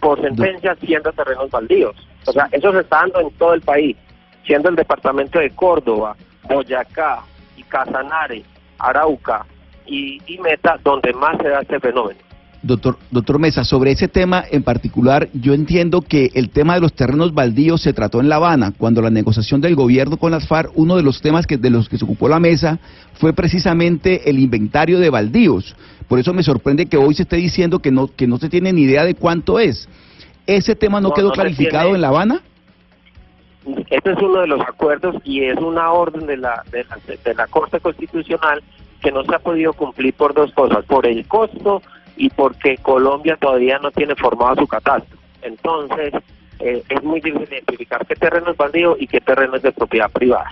[0.00, 1.96] por sentencia siendo terrenos baldíos.
[2.26, 3.96] O sea, eso se está dando en todo el país,
[4.44, 7.22] siendo el departamento de Córdoba, Boyacá
[7.56, 8.42] y Casanare,
[8.78, 9.46] Arauca
[9.86, 12.18] y, y Meta donde más se da este fenómeno.
[12.64, 16.92] Doctor, doctor Mesa, sobre ese tema en particular, yo entiendo que el tema de los
[16.92, 20.70] terrenos baldíos se trató en La Habana, cuando la negociación del gobierno con las FARC,
[20.76, 22.78] uno de los temas que, de los que se ocupó la mesa
[23.14, 25.74] fue precisamente el inventario de baldíos.
[26.06, 28.72] Por eso me sorprende que hoy se esté diciendo que no, que no se tiene
[28.72, 29.88] ni idea de cuánto es.
[30.46, 32.42] ¿Ese tema no, quedó clarificado en La Habana?
[33.90, 37.34] Este es uno de los acuerdos y es una orden de la, de la, de
[37.34, 38.62] la Corte Constitucional
[39.00, 41.82] que no se ha podido cumplir por dos cosas, por el costo
[42.16, 45.18] y porque Colombia todavía no tiene formado su catastro.
[45.42, 46.12] Entonces,
[46.64, 50.10] eh, es muy difícil identificar qué terreno es baldío y qué terreno es de propiedad
[50.10, 50.46] privada.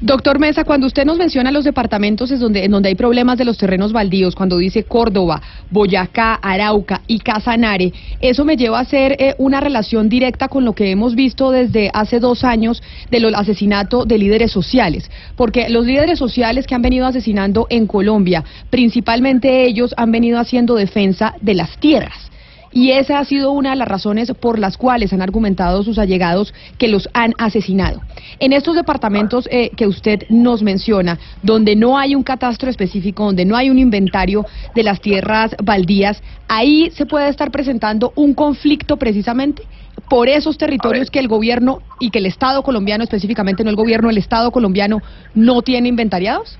[0.00, 3.44] Doctor Mesa, cuando usted nos menciona los departamentos es donde, en donde hay problemas de
[3.44, 9.16] los terrenos baldíos, cuando dice Córdoba, Boyacá, Arauca y Casanare, eso me lleva a hacer
[9.18, 14.06] eh, una relación directa con lo que hemos visto desde hace dos años del asesinato
[14.06, 19.92] de líderes sociales, porque los líderes sociales que han venido asesinando en Colombia, principalmente ellos
[19.98, 22.29] han venido haciendo defensa de las tierras.
[22.72, 26.54] Y esa ha sido una de las razones por las cuales han argumentado sus allegados
[26.78, 28.00] que los han asesinado.
[28.38, 33.44] En estos departamentos eh, que usted nos menciona, donde no hay un catastro específico, donde
[33.44, 38.96] no hay un inventario de las tierras baldías, ahí se puede estar presentando un conflicto
[38.96, 39.64] precisamente
[40.08, 44.10] por esos territorios que el gobierno y que el Estado colombiano, específicamente no el gobierno,
[44.10, 44.98] el Estado colombiano
[45.34, 46.58] no tiene inventariados.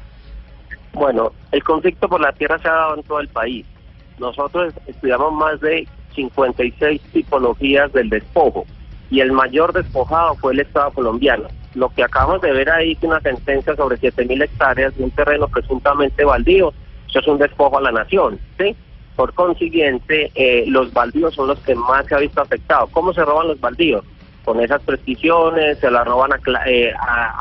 [0.92, 3.64] Bueno, el conflicto por la tierra se ha dado en todo el país.
[4.18, 8.66] Nosotros estudiamos más de 56 tipologías del despojo
[9.10, 11.48] y el mayor despojado fue el Estado colombiano.
[11.74, 15.48] Lo que acabamos de ver ahí es una sentencia sobre 7.000 hectáreas de un terreno
[15.48, 16.72] presuntamente baldío,
[17.08, 18.76] eso es un despojo a la nación, ¿sí?
[19.16, 22.90] Por consiguiente, eh, los baldíos son los que más se ha visto afectados.
[22.90, 24.04] ¿Cómo se roban los baldíos?
[24.44, 26.30] Con esas prescripciones, se la roban
[26.66, 26.92] eh,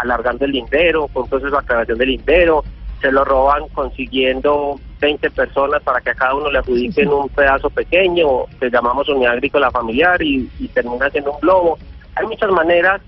[0.02, 2.64] alargando el lindero, con proceso de aclaración del lindero,
[3.00, 7.70] se lo roban consiguiendo 20 personas para que a cada uno le adjudiquen un pedazo
[7.70, 11.78] pequeño, que llamamos unidad agrícola familiar y, termina siendo un globo.
[12.16, 13.02] Hay muchas maneras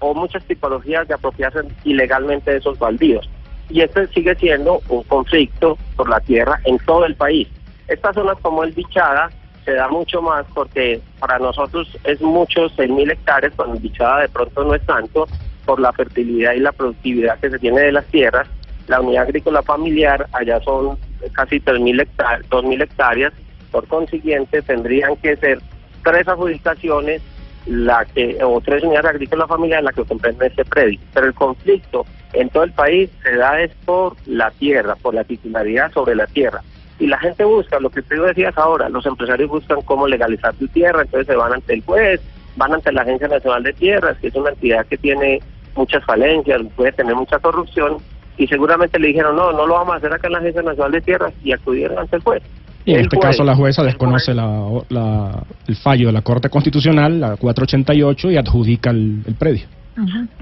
[0.00, 3.28] o muchas tipologías de apropiarse ilegalmente de esos baldíos.
[3.70, 7.48] Y este sigue siendo un conflicto por la tierra en todo el país.
[7.88, 9.30] Estas zonas como el Bichada
[9.64, 14.28] se da mucho más porque para nosotros es mucho, 6.000 hectáreas, cuando el Bichada de
[14.28, 15.26] pronto no es tanto,
[15.66, 18.48] por la fertilidad y la productividad que se tiene de las tierras,
[18.86, 20.96] la unidad agrícola familiar, allá son
[21.32, 23.32] casi 3.000 hectáreas, 2.000 hectáreas,
[23.70, 25.58] por consiguiente tendrían que ser
[26.02, 27.22] tres adjudicaciones
[27.66, 30.98] la que o tres unidades agrícolas familiares las que comprenden ese predio.
[31.12, 35.24] Pero el conflicto en todo el país se da es por la tierra, por la
[35.24, 36.62] titularidad sobre la tierra.
[36.98, 40.66] Y la gente busca, lo que tú decías ahora, los empresarios buscan cómo legalizar su
[40.68, 42.20] tierra, entonces se van ante el juez,
[42.56, 45.40] van ante la Agencia Nacional de Tierras, que es una entidad que tiene
[45.76, 47.98] muchas falencias, puede tener mucha corrupción,
[48.38, 50.92] y seguramente le dijeron, no, no lo vamos a hacer acá en la Agencia Nacional
[50.92, 52.42] de Tierras y acudieron ante el juez.
[52.84, 57.36] Y en este caso la jueza desconoce la, el fallo de la Corte Constitucional, la
[57.36, 59.66] 488, y adjudica el, predio.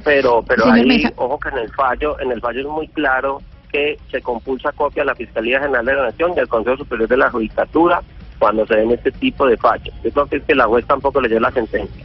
[0.05, 3.41] Pero, pero ahí, ojo que en el fallo, en el fallo es muy claro
[3.73, 7.09] que se compulsa copia a la Fiscalía General de la Nación y al Consejo Superior
[7.09, 8.03] de la Judicatura
[8.39, 9.95] cuando se den este tipo de fallos.
[10.05, 12.05] Yo creo que es que la juez tampoco leyó la sentencia,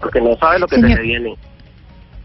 [0.00, 1.36] porque no sabe lo que se le viene.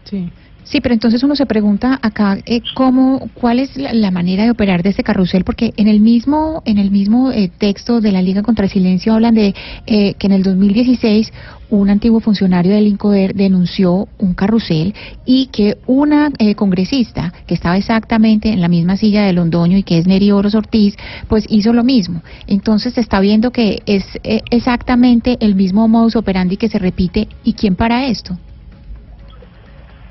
[0.04, 0.30] Sí.
[0.66, 4.82] Sí, pero entonces uno se pregunta acá eh, cómo, cuál es la, manera de operar
[4.82, 8.42] de este carrusel, porque en el mismo, en el mismo eh, texto de la Liga
[8.42, 9.54] contra el Silencio hablan de
[9.86, 11.32] eh, que en el 2016
[11.70, 18.52] un antiguo funcionario del INCODER denunció un carrusel y que una congresista que estaba exactamente
[18.52, 20.96] en la misma silla de Londoño y que es Neri Oros Ortiz,
[21.28, 22.22] pues hizo lo mismo.
[22.46, 27.54] Entonces se está viendo que es exactamente el mismo modus operandi que se repite y
[27.54, 28.38] quién para esto.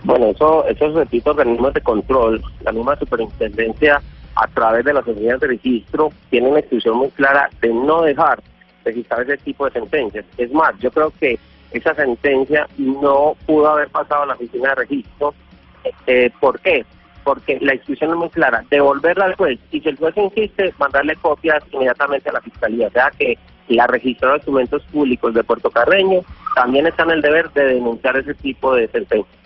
[0.05, 3.99] Bueno, eso, esos repito, organismos de control, la misma superintendencia
[4.35, 8.39] a través de las oficinas de registro tiene una instrucción muy clara de no dejar
[8.83, 10.23] registrar ese tipo de sentencias.
[10.37, 11.39] Es más, yo creo que
[11.71, 15.33] esa sentencia no pudo haber pasado a la oficina de registro.
[16.05, 16.85] Eh, ¿Por qué?
[17.23, 21.15] Porque la instrucción es muy clara, devolverla al juez y si el juez insiste, mandarle
[21.15, 22.89] copias inmediatamente a la fiscalía.
[22.89, 23.39] O sea que
[23.69, 26.21] la registro de documentos públicos de Puerto Carreño
[26.53, 29.44] también está en el deber de denunciar ese tipo de sentencias.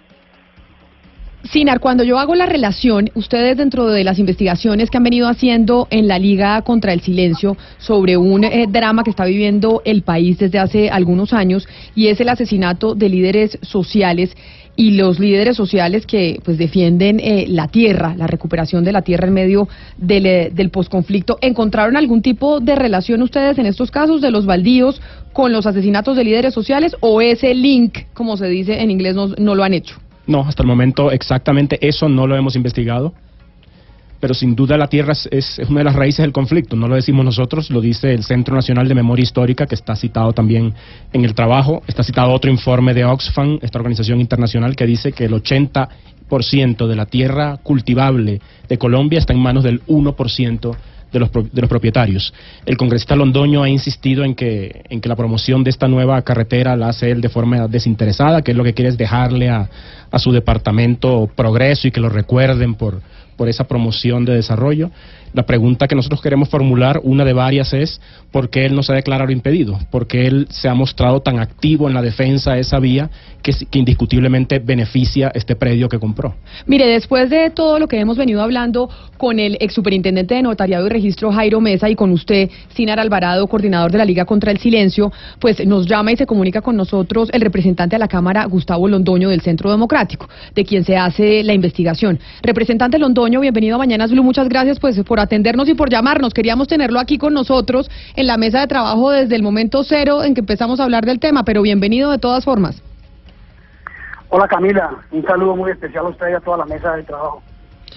[1.43, 5.87] Sinar, cuando yo hago la relación, ustedes dentro de las investigaciones que han venido haciendo
[5.89, 10.37] en la Liga contra el Silencio sobre un eh, drama que está viviendo el país
[10.37, 14.35] desde hace algunos años y es el asesinato de líderes sociales
[14.75, 19.27] y los líderes sociales que pues defienden eh, la tierra, la recuperación de la tierra
[19.27, 19.69] en medio
[20.09, 25.01] eh, del posconflicto, ¿encontraron algún tipo de relación ustedes en estos casos de los baldíos
[25.31, 29.55] con los asesinatos de líderes sociales o ese link, como se dice en inglés, no
[29.55, 29.95] lo han hecho?
[30.29, 33.15] No, hasta el momento exactamente eso no lo hemos investigado,
[34.19, 37.25] pero sin duda la tierra es, una de las raíces del conflicto, no lo decimos
[37.25, 40.75] nosotros, lo dice el Centro Nacional de Memoria Histórica, que está citado también
[41.13, 45.25] en el trabajo, está citado otro informe de Oxfam, esta organización internacional, que dice que
[45.25, 45.89] el 80%
[46.85, 50.75] de la tierra cultivable de Colombia está en manos del 1%
[51.11, 52.33] de los, de los propietarios.
[52.67, 56.75] El congresista Londoño ha insistido en que, en que la promoción de esta nueva carretera
[56.75, 59.69] la hace él de forma desinteresada, que es lo que quiere es dejarle a,
[60.11, 63.01] a su departamento progreso y que lo recuerden por,
[63.39, 64.91] por esa promoción de desarrollo.
[65.33, 68.91] La pregunta que nosotros queremos formular, una de varias, es por qué él no se
[68.91, 72.61] ha declarado impedido, por qué él se ha mostrado tan activo en la defensa de
[72.61, 73.09] esa vía
[73.41, 76.35] que, indiscutiblemente beneficia este predio que compró.
[76.65, 80.87] Mire, después de todo lo que hemos venido hablando con el ex superintendente de Notariado
[80.87, 84.57] y Registro Jairo Mesa y con usted, Sinar Alvarado, coordinador de la Liga contra el
[84.57, 88.87] Silencio, pues nos llama y se comunica con nosotros el representante de la Cámara, Gustavo
[88.87, 89.98] Londoño, del Centro Democrático,
[90.55, 92.19] de quien se hace la investigación.
[92.41, 96.33] Representante Londoño, bienvenido a Mañanas Blue, muchas gracias pues por atendernos y por llamarnos.
[96.33, 100.33] Queríamos tenerlo aquí con nosotros en la mesa de trabajo desde el momento cero en
[100.33, 102.81] que empezamos a hablar del tema, pero bienvenido de todas formas.
[104.29, 107.41] Hola Camila, un saludo muy especial a usted y a toda la mesa de trabajo.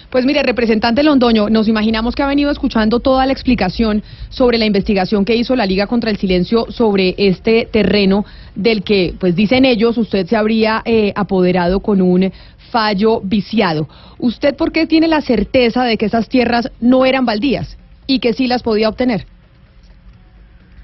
[0.09, 4.65] Pues mire, representante Londoño, nos imaginamos que ha venido escuchando toda la explicación sobre la
[4.65, 8.25] investigación que hizo la Liga contra el Silencio sobre este terreno
[8.55, 12.31] del que, pues dicen ellos, usted se habría eh, apoderado con un
[12.71, 13.87] fallo viciado.
[14.19, 17.77] ¿Usted por qué tiene la certeza de que esas tierras no eran baldías
[18.07, 19.25] y que sí las podía obtener?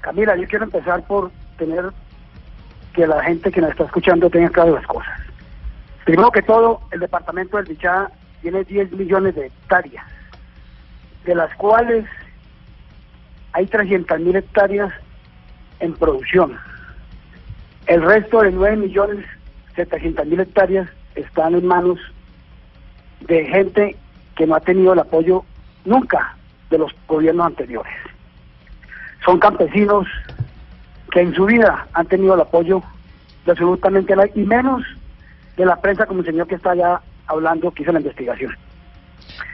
[0.00, 1.84] Camila, yo quiero empezar por tener
[2.94, 5.20] que la gente que nos está escuchando tenga claro las cosas.
[6.04, 8.10] Primero que todo, el departamento del Bichada
[8.42, 10.06] tiene 10 millones de hectáreas,
[11.24, 12.06] de las cuales
[13.52, 14.92] hay 300 mil hectáreas
[15.80, 16.58] en producción.
[17.86, 19.26] El resto de 9 millones
[19.74, 21.98] 700 mil hectáreas están en manos
[23.20, 23.96] de gente
[24.36, 25.44] que no ha tenido el apoyo
[25.84, 26.36] nunca
[26.70, 27.92] de los gobiernos anteriores.
[29.24, 30.06] Son campesinos
[31.10, 32.82] que en su vida han tenido el apoyo
[33.44, 34.82] de absolutamente nadie, y menos
[35.56, 38.52] de la prensa como el señor que está allá hablando que hizo la investigación.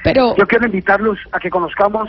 [0.02, 2.08] Pero yo quiero invitarlos a que conozcamos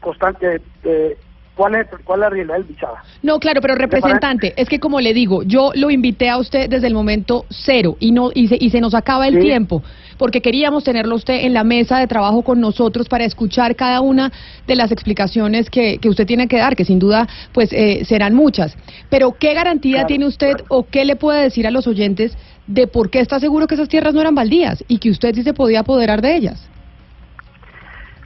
[0.00, 1.16] constante eh,
[1.54, 3.02] cuál es cuál es la realidad del bichada.
[3.22, 6.86] No, claro, pero representante, es que como le digo, yo lo invité a usted desde
[6.86, 9.40] el momento cero y no y se, y se nos acaba el Sí.
[9.40, 9.82] tiempo
[10.18, 14.30] porque queríamos tenerlo usted en la mesa de trabajo con nosotros para escuchar cada una
[14.68, 18.34] de las explicaciones que, que usted tiene que dar, que sin duda pues eh, serán
[18.34, 18.76] muchas.
[19.10, 20.64] Pero ¿qué garantía Claro, tiene usted claro.
[20.68, 23.88] o qué le puede decir a los oyentes de por qué está seguro que esas
[23.88, 26.68] tierras no eran baldías y que usted sí se podía apoderar de ellas?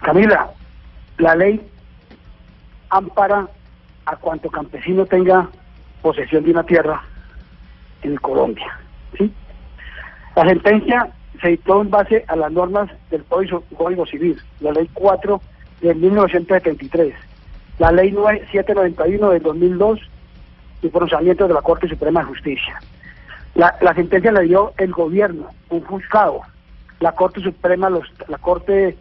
[0.02, 0.50] Camila,
[1.18, 1.60] la ley
[2.90, 3.48] ampara
[4.04, 5.48] a cuanto campesino tenga
[6.02, 7.02] posesión de una tierra
[8.02, 8.78] en Colombia.
[9.18, 9.32] ¿sí?
[10.36, 11.08] La sentencia
[11.40, 15.40] se dictó en base a las normas del Código, Civil, la ley 4
[15.80, 17.14] de 1973,
[17.78, 20.00] la ley 9 791 del 2002
[20.82, 22.80] y pronunciamiento de la Corte Suprema de Justicia.
[23.56, 26.42] La, la sentencia la dio el gobierno, un juzgado.
[27.00, 28.96] La Corte Suprema, los, la Corte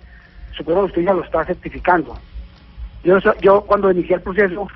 [0.55, 2.17] Suprema de Justicia lo está certificando.
[3.03, 4.67] Yo, yo cuando inicié el proceso,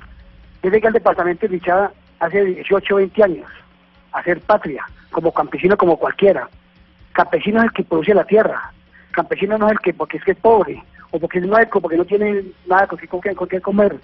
[0.62, 3.50] yo llegué al departamento de Bichada hace 18 o 20 años,
[4.12, 6.48] a hacer patria, como campesino como cualquiera.
[7.12, 8.70] Campesino es el que produce la tierra.
[9.12, 11.96] Campesino no es el que porque es que es pobre, o porque es nuevo, porque
[11.96, 13.96] no tiene nada con qué- con qué comer.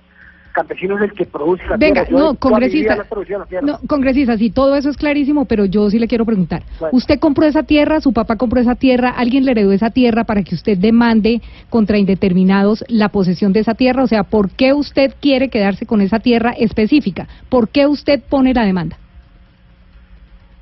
[0.56, 2.18] Campesino es el que produce la Venga, tierra.
[2.18, 2.96] No, congresista.
[2.96, 3.60] la.
[3.60, 6.62] No, congresista, sí, todo eso es clarísimo, pero yo sí le quiero preguntar.
[6.80, 6.96] Bueno.
[6.96, 10.42] ¿Usted compró esa tierra, su papá compró esa tierra, alguien le heredó esa tierra para
[10.44, 14.02] que usted demande contra indeterminados la posesión de esa tierra?
[14.02, 17.28] O sea, ¿por qué usted quiere quedarse con esa tierra específica?
[17.50, 18.96] ¿Por qué usted pone la demanda?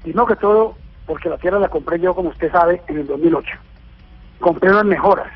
[0.02, 0.74] Primero que todo,
[1.07, 3.48] porque la tierra la compré yo, como usted sabe, en el 2008.
[4.40, 5.30] Compré las mejoras.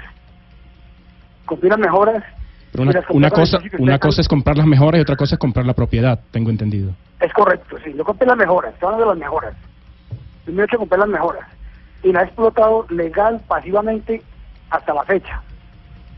[1.47, 2.25] Compré las mejoras.
[2.73, 5.75] Pero una, cosa, una cosa es comprar las mejoras y otra cosa es comprar la
[5.75, 6.93] propiedad, tengo entendido.
[7.21, 7.93] Es correcto, sí.
[7.97, 9.55] Yo compré las mejoras, estoy hablando de las mejoras.
[10.47, 11.49] En 2008 compré las mejoras.
[12.03, 14.23] Y la he explotado legal, pasivamente,
[14.71, 15.43] hasta la fecha.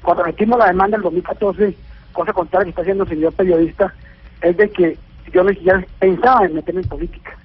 [0.03, 1.77] Cuando metimos la demanda en el 2014,
[2.13, 3.95] cosa contraria que está haciendo el señor periodista,
[4.43, 4.99] es de que
[5.33, 7.37] yo siquiera pensaba en meterme en política.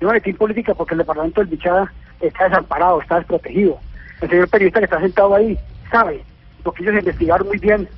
[0.00, 3.78] Yo me metí en política porque el departamento del Bichada está desamparado, está desprotegido.
[4.20, 5.58] El señor periodista que está sentado ahí
[5.90, 6.22] sabe,
[6.62, 7.88] porque ellos investigaron muy bien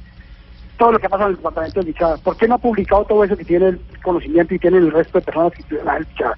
[0.79, 2.17] todo lo que ha pasado en el departamento del Bichada.
[2.19, 5.19] ¿Por qué no ha publicado todo eso que tiene el conocimiento y tiene el resto
[5.19, 6.35] de personas que estuvieron en el Bichada?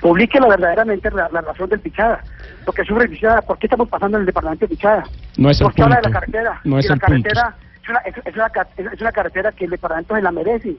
[0.00, 2.22] Publique la verdaderamente la, la razón del Bichada.
[2.66, 5.04] Lo que sufre el Bichada, ¿por qué estamos pasando en el departamento del Bichada?
[5.38, 6.60] No es el ¿Por qué habla de la carretera?
[6.64, 8.50] No es Y la el carretera es una, es, es una,
[8.92, 10.76] es una carretera que el departamento se la merece.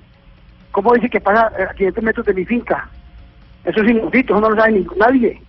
[0.71, 2.89] ¿Cómo dice que pasa a 500 metros de mi finca?
[3.65, 5.41] Eso es inaudito, eso no lo sabe ningún- nadie.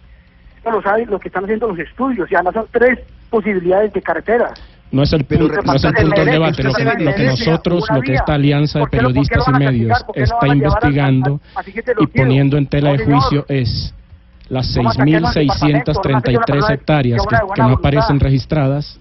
[0.61, 2.31] Eso lo saben los que están haciendo los estudios.
[2.31, 4.53] Y además son tres posibilidades de carreteras.
[4.91, 6.63] No es el punto, no es el punto del debate.
[6.63, 9.15] Lo que, lo que nosotros, lo que esta alianza de ¿Por qué no- por qué
[9.15, 11.41] periodistas y medios está investigando
[11.99, 13.93] y poniendo en tela de juicio es
[14.49, 18.21] las Vamos a sacarlo del departamento, 6.633 además que yo la hectáreas que, no aparecen
[18.21, 19.01] registradas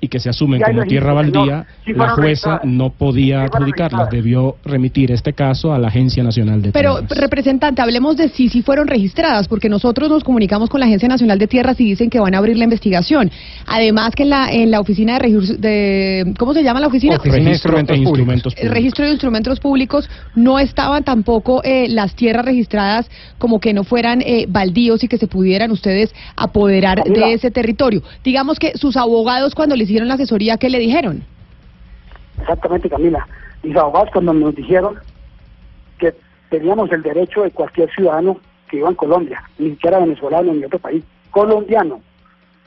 [0.00, 5.10] y que se asumen como tierra baldía, Sí la jueza no podía adjudicarlas, debió remitir
[5.10, 7.18] este caso a la Agencia Nacional de Pero, Tierras.
[7.18, 11.38] representante, hablemos de si sí fueron registradas, porque nosotros nos comunicamos con la Agencia Nacional
[11.38, 13.30] de Tierras y dicen que van a abrir la investigación.
[13.66, 16.34] Además que en la, en la oficina de, registro- de...
[16.38, 17.16] ¿Cómo se llama la oficina?
[17.16, 18.18] Oficina de Registro Instrumentos e Públicos.
[18.18, 18.74] instrumentos El públicos.
[18.76, 24.20] registro de instrumentos públicos no estaban tampoco eh, las tierras registradas como que no fueran
[24.22, 28.02] eh, baldíos y que se pudieran ustedes apoderar de ese territorio.
[28.22, 31.22] Digamos que sus abogados cuando hicieron la asesoría, ¿qué le dijeron?
[32.40, 33.26] Exactamente, Camila.
[33.62, 34.98] Mis abogados cuando nos dijeron
[35.98, 36.14] que
[36.50, 40.78] teníamos el derecho de cualquier ciudadano que iba en Colombia, ni siquiera venezolano ni otro
[40.78, 42.00] país, colombiano,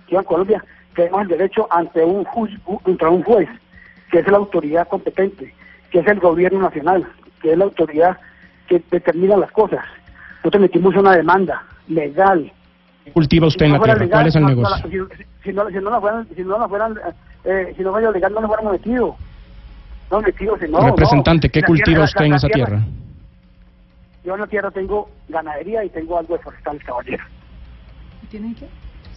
[0.08, 0.64] que iba en Colombia,
[0.96, 2.52] tenemos el derecho ante un, juez,
[2.86, 3.50] ante un juez,
[4.12, 5.54] que es la autoridad competente,
[5.92, 7.08] que es el gobierno nacional,
[7.42, 8.18] que es la autoridad
[8.68, 9.86] que determina las cosas.
[10.38, 12.59] Nosotros metimos una demanda legal, ¿Qué
[13.12, 14.00] cultiva usted en Si la no tierra?
[14.00, 14.78] legal, ¿Cuál es el no- no negocio?
[14.86, 17.00] la- si, si no, si no la fueran, si no la fueran,
[17.46, 19.16] eh, si no fuera legal, no la fuéramos metido.
[20.12, 20.80] No metido, si no.
[20.82, 21.52] Representante, no.
[21.52, 22.80] ¿qué cultiva tierra- usted la- en la esa tierra?
[24.24, 27.24] Yo en la tierra tengo ganadería y tengo algo de forestales, caballero.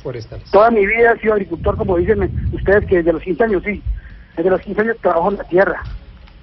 [0.03, 0.51] Forestales.
[0.51, 3.82] Toda mi vida he sido agricultor, como dicen ustedes, que desde los 15 años, sí.
[4.36, 5.86] Desde los 15 años trabajo en la tierra.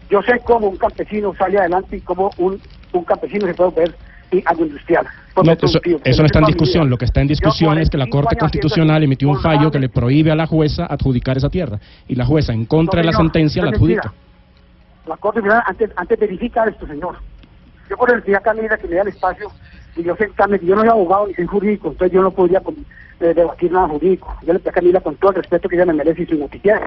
[0.09, 2.61] Yo sé cómo un campesino sale adelante y cómo un,
[2.93, 3.97] un campesino se puede ver
[4.31, 5.07] y algo industrial.
[5.43, 6.89] No, eso, eso no está en discusión.
[6.89, 9.79] Lo que está en discusión es que la 45 Corte Constitucional emitió un fallo que
[9.79, 11.79] le prohíbe a la jueza adjudicar esa tierra.
[12.07, 14.13] Y la jueza, en contra de la sentencia, la adjudica.
[15.07, 17.15] La Corte antes, antes verifica esto, señor.
[17.89, 19.49] Yo por el día Camila que me da el espacio
[19.95, 22.61] y yo sentarme, yo no soy abogado ni soy jurídico, entonces yo no podría
[23.21, 24.35] eh, debatir nada jurídico.
[24.45, 26.35] Yo le pedí a Camila con todo el respeto que ella me merece y su
[26.35, 26.81] noticiero,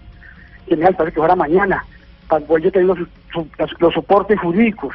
[0.68, 1.84] que me da el espacio que fuera mañana,
[2.28, 3.09] para poder yo tener los-
[3.80, 4.95] los soportes jurídicos,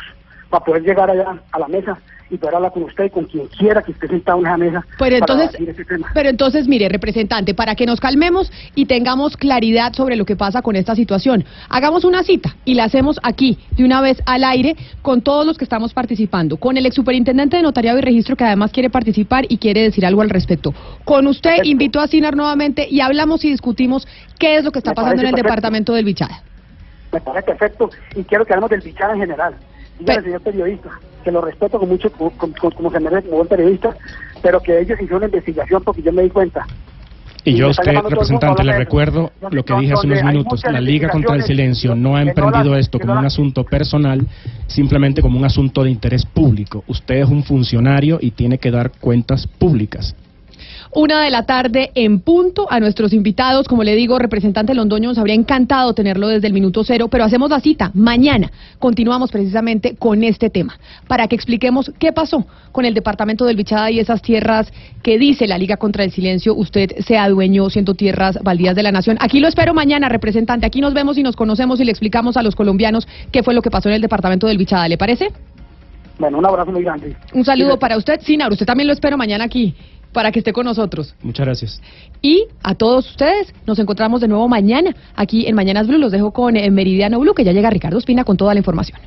[0.49, 1.97] para poder llegar allá a la mesa
[2.29, 4.85] y poder hablar con usted y con quien quiera que esté sentado en esa mesa.
[4.99, 6.09] Pero para entonces, ese tema.
[6.13, 10.61] pero entonces, mire, representante, para que nos calmemos y tengamos claridad sobre lo que pasa
[10.61, 14.75] con esta situación, hagamos una cita y la hacemos aquí, de una vez al aire,
[15.01, 18.43] con todos los que estamos participando, con el ex superintendente de notariado y registro que
[18.43, 20.73] además quiere participar y quiere decir algo al respecto.
[21.05, 21.69] Con usted Perfecto.
[21.69, 24.05] invito a Sinar nuevamente y hablamos y discutimos
[24.37, 25.47] qué es lo que está Me pasando en el perfecto.
[25.47, 26.43] departamento del Bichada.
[27.13, 29.55] me parece perfecto y quiero que hablemos del bichar en general.
[29.99, 30.89] Dígale, Pe- señor periodista,
[31.23, 33.95] que lo respeto con mucho, como, como- como se merece como buen periodista,
[34.41, 36.65] pero que ellos hicieron una investigación porque yo me di cuenta.
[37.43, 40.63] Y Y yo a usted, el representante, le recuerdo lo que dije hace unos minutos.
[40.69, 44.27] La Liga contra el Silencio no ha emprendido esto como un asunto personal,
[44.67, 46.83] simplemente como un asunto de interés público.
[46.87, 50.13] Usted es un funcionario y tiene que dar cuentas públicas.
[50.93, 53.67] Una de la tarde en punto a nuestros invitados.
[53.67, 57.49] Como le digo, representante Londoño, nos habría encantado tenerlo desde el minuto cero, pero hacemos
[57.49, 58.51] la cita mañana.
[58.79, 60.77] Continuamos precisamente con este tema
[61.07, 64.71] para que expliquemos qué pasó con el departamento del Bichada y esas tierras
[65.03, 66.55] que dice la Liga contra el Silencio.
[66.55, 69.17] Usted se adueñó siendo tierras baldías de la nación.
[69.19, 70.65] Aquí lo espero mañana, representante.
[70.65, 73.61] Aquí nos vemos y nos conocemos y le explicamos a los colombianos qué fue lo
[73.61, 74.87] que pasó en el departamento del Bichada.
[74.87, 75.29] ¿Le parece?
[76.19, 77.15] Bueno, un abrazo muy grande.
[77.33, 78.51] Un saludo Sí, para usted, Sinar.
[78.51, 79.75] Usted también lo espero mañana aquí
[80.17, 81.13] para que esté con nosotros.
[81.21, 81.81] Muchas gracias.
[82.23, 85.99] Y a todos ustedes, nos encontramos de nuevo mañana aquí en Mañanas Blue.
[85.99, 88.97] Los dejo con eh, Meridiano Blue, que ya llega Ricardo Espina con toda la información.